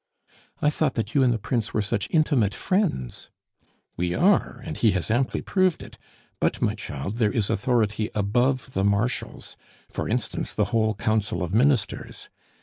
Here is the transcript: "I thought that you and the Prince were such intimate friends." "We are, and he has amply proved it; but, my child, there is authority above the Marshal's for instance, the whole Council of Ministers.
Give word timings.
"I 0.63 0.71
thought 0.71 0.95
that 0.95 1.13
you 1.13 1.21
and 1.21 1.31
the 1.31 1.37
Prince 1.37 1.75
were 1.75 1.81
such 1.83 2.07
intimate 2.09 2.55
friends." 2.55 3.29
"We 3.97 4.15
are, 4.15 4.59
and 4.65 4.75
he 4.75 4.93
has 4.93 5.11
amply 5.11 5.43
proved 5.43 5.83
it; 5.83 5.99
but, 6.39 6.59
my 6.59 6.73
child, 6.73 7.17
there 7.19 7.29
is 7.31 7.51
authority 7.51 8.09
above 8.15 8.71
the 8.73 8.83
Marshal's 8.83 9.55
for 9.91 10.09
instance, 10.09 10.55
the 10.55 10.65
whole 10.73 10.95
Council 10.95 11.43
of 11.43 11.53
Ministers. 11.53 12.29